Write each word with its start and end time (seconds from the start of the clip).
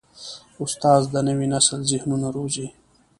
استاد 0.63 1.01
د 1.13 1.15
نوي 1.27 1.47
نسل 1.53 1.79
ذهنونه 1.91 2.27
روزي. 2.35 2.67